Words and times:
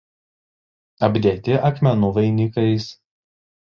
Apdėti 1.09 1.61
akmenų 1.71 2.13
vainikais. 2.19 2.93